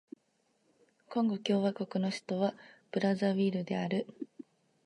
[1.09, 2.55] コンゴ共和国の首都は
[2.91, 4.07] ブラザヴィルである